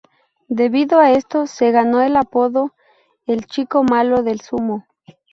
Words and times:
Debido 0.49 0.99
a 0.99 1.11
esto 1.11 1.45
se 1.45 1.69
ganó 1.69 2.01
el 2.01 2.15
apodo 2.17 2.73
de 3.27 3.35
"El 3.35 3.45
chico 3.45 3.83
malo 3.83 4.23
del 4.23 4.41
sumo". 4.41 4.87